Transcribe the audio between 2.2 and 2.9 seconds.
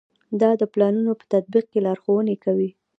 کوي.